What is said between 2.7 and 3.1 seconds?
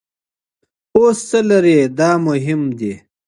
دي.